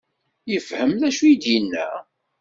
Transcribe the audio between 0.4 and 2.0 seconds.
Yefhem d acu i d-yenna?